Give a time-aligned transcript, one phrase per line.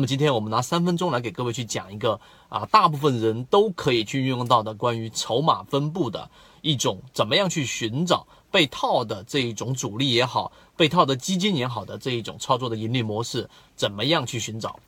[0.00, 2.18] 那么今天我们拿三分钟来给各位去讲一个
[2.48, 6.30] 啊，大部分人都可以去运用到的关于筹码分布的
[6.62, 14.80] 一种怎么样去寻找被套的这一种主力也好，被套的基金也好的这一种操作的盈利模式，怎么样去寻找？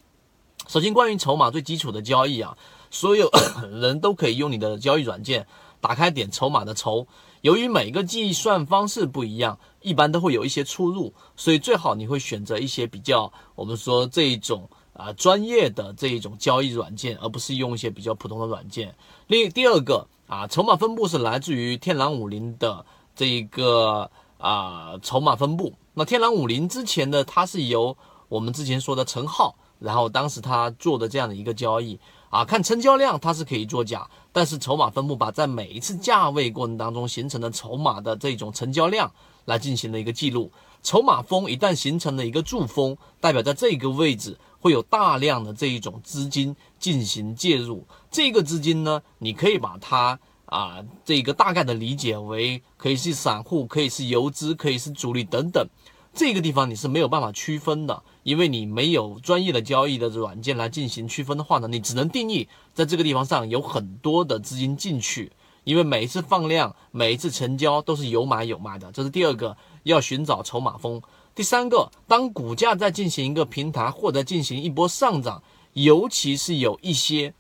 [0.67, 2.57] 首先，关于筹码最基础的交易啊，
[2.91, 3.31] 所有
[3.71, 5.47] 人都可以用你的交易软件
[5.83, 7.07] 打开点筹码的筹。
[7.43, 14.71] 由于每个计算方式不一样，一般都会有一些出入，所以最好你会选择一些比较我们说这一种。
[15.03, 18.95] 啊，专业的这一种交易软件，而不是用一些比较普通的软件。
[19.27, 25.73] 另第二个啊，筹码分布是来自于天狼五零的这一个啊筹码分布。
[25.95, 27.97] 那天狼五零之前呢它是由
[28.29, 31.99] 我们之前说的陈浩，然后当时他做的这样的一个交易
[32.31, 39.13] 啊，看成交量它是可以作假，但是筹码分布把在每一次价位过程当中形成的筹码的这种成交量
[39.45, 40.51] 来进行了一个记录。
[40.83, 44.39] 筹码峰一旦形成了一个柱峰，代表在这个位置。
[44.63, 55.67] 会有大量的这一种资金进行介入，这个资金呢，你可以把它啊，这个大概的理解为可以是散户，可以是游资，可以是主力等等。
[56.15, 65.33] 这个地方你是没有办法区分的，因为你没有专业的交易的软件来进行区分的话呢，你只能定义在这个地方上有很多的资金进去，
[65.65, 71.01] 因为每一次放量，每一次成交都是有买有卖的，这是第二个要寻找筹码峰。
[71.35, 77.33] 第三个，当股价在进行一个平台或者进行一波上涨，尤其是有一些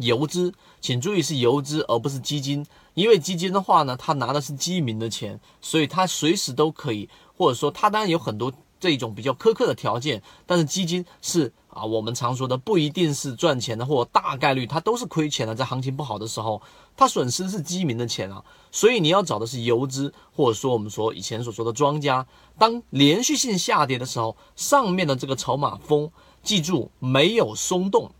[0.00, 11.52] 游资，请注意是游资而不是基金，因为基金的话呢，他拿的是基民的钱，所以他随时都可以，或者说他当然有很多这种比较苛刻的条件，但是基金是。
[11.72, 15.54] 啊，我们常说的不一定是赚钱的，或大概率它都是亏钱的。
[15.54, 16.60] 在行情不好的时候，
[16.96, 18.42] 它损失的是基民的钱啊。
[18.72, 22.26] 所以你要找的是游资，或者说我们说以前所说的庄家。
[22.58, 26.10] 当连续性下跌的时候，上面的这个筹码峰，
[26.42, 28.10] 记住没有松动，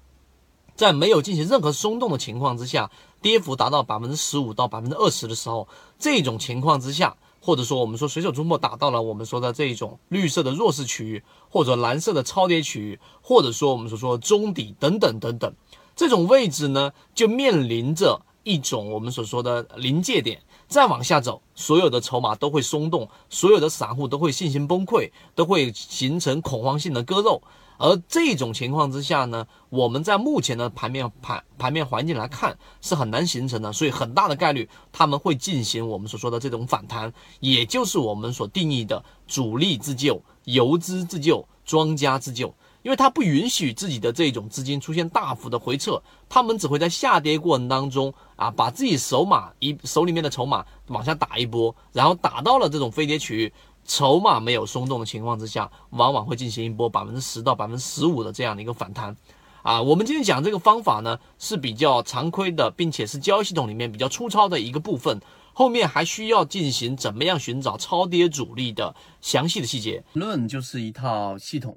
[0.81, 7.18] 在没有进行任何松动的情况之下，跌幅达到百分之十五到百分之二十的时候，这种情况之下。
[7.42, 15.55] 或者说，我们说随手出没打到了我们说的这种绿色的弱势区域，或者蓝色的超跌区域，或者说我们所说中底等等等等，
[15.96, 20.40] 这种位置呢，就面临着一种我们所说的临界点。
[20.66, 27.42] 再往下走，所有的筹码都会松动，所有的散户都会信心崩溃，都会形成恐慌性的割肉。
[27.77, 53.52] 而这种情况之下呢，我们在目前的盘面盘盘面环境来看是很难形成的，所以很大的概率他们会进行我们所说的这种反弹，也就是我们所定义的主力自救、游资自救、庄家自救，因为它不允许自己的这种资金出现大幅的回撤，他们只会在下跌过程当中啊，把自己手码一手里面的筹码往下打一波，然后打到了这种飞跌区域。
[53.86, 59.17] 筹码没有松动的情况之下，往往会进行一波百分之十到百分之十五的这样的一个反弹，
[59.62, 65.20] 啊，我们今天讲这个方法呢是比较常规的，并且是交易系统里面比较粗糙的一个部分，
[65.52, 70.05] 后面还需要进行怎么样寻找超跌主力的详细的细节。
[70.12, 71.77] 论就是一套系统，